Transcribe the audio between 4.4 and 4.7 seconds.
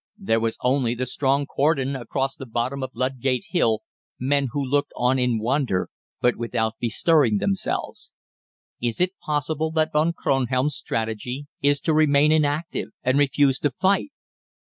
who